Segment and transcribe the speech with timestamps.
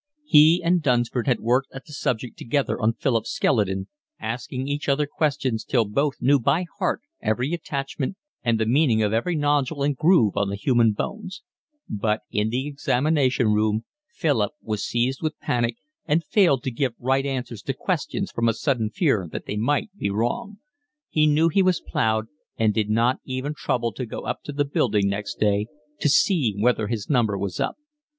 [0.25, 3.87] He and Dunsford had worked at the subject together on Philip's skeleton,
[4.19, 9.13] asking each other questions till both knew by heart every attachment and the meaning of
[9.13, 11.43] every nodule and groove on the human bones;
[11.87, 15.75] but in the examination room Philip was seized with panic,
[16.07, 19.95] and failed to give right answers to questions from a sudden fear that they might
[19.95, 20.57] be wrong.
[21.09, 22.25] He knew he was ploughed
[22.57, 25.67] and did not even trouble to go up to the building next day
[25.99, 27.75] to see whether his number was up.